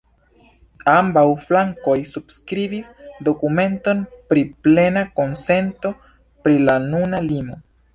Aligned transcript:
Ambaŭ 0.93 1.25
flankoj 1.47 1.95
subskribis 2.13 2.91
dokumenton 3.29 4.03
pri 4.33 4.49
plena 4.65 5.09
konsento 5.23 5.97
pri 6.47 6.63
la 6.69 6.81
nuna 6.93 7.27
limo. 7.33 7.67